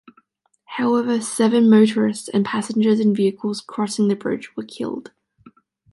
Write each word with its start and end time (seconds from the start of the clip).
However 0.65 1.21
seven 1.21 1.69
motorists 1.69 2.27
and 2.27 2.43
passengers 2.43 2.99
in 2.99 3.13
vehicles 3.13 3.61
crossing 3.61 4.07
the 4.07 4.15
bridge 4.15 4.49
were 4.57 4.63
killed. 4.65 5.11